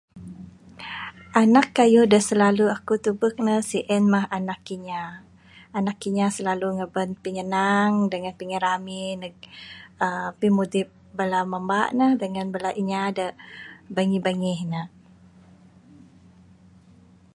Anak 1.43 1.65
kayuh 1.77 2.07
da 2.11 2.19
silalu 2.27 2.63
aku 2.75 2.93
tubek 3.05 3.35
ne 3.45 3.55
sien 3.69 4.03
mah 4.13 4.25
anak 4.37 4.61
inya...anak 4.75 5.97
inya 6.09 6.25
silalu 6.35 6.67
ngaban 6.77 7.09
pinyanang 7.23 7.93
dangan 8.11 8.37
pingirami 8.39 9.01
neg 9.21 9.35
uhh 10.05 10.29
pimudip 10.39 10.87
bala 11.17 11.39
mamba 11.51 11.79
ne 11.97 12.05
dangan 12.21 12.47
bala 12.53 12.69
inya 12.81 13.01
da 13.17 13.25
bangih-bangih 13.95 14.59
ne. 14.73 14.81